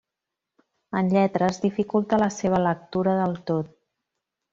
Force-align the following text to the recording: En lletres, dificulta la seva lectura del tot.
En 1.01 1.11
lletres, 1.17 1.59
dificulta 1.65 2.19
la 2.23 2.29
seva 2.39 2.63
lectura 2.69 3.15
del 3.21 3.37
tot. 3.51 3.71